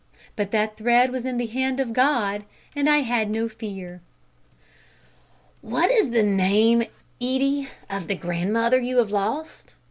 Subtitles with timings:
[0.35, 2.43] But that thread was in the hand of God,
[2.75, 4.01] and I had no fear."
[5.61, 6.85] "What is the name,
[7.21, 9.75] Edie, of the grandmother you have lost?"